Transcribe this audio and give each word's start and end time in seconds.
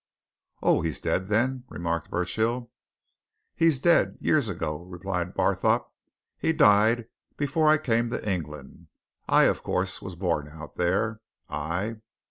"Oh 0.63 0.81
he's 0.81 0.99
dead, 0.99 1.27
then?" 1.27 1.63
remarked 1.69 2.09
Burchill. 2.09 2.71
"He's 3.55 3.77
dead 3.77 4.17
years 4.19 4.49
ago," 4.49 4.81
replied 4.81 5.35
Barthorpe. 5.35 5.91
"He 6.39 6.53
died 6.53 7.07
before 7.37 7.69
I 7.69 7.77
came 7.77 8.09
to 8.09 8.27
England. 8.27 8.87
I, 9.29 9.43
of 9.43 9.61
course, 9.61 10.01
was 10.01 10.15
born 10.15 10.47
out 10.47 10.75
there. 10.75 11.21
I 11.49 11.97